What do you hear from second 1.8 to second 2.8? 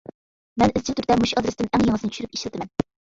يېڭىسىنى چۈشۈرۈپ ئىشلىتىمەن.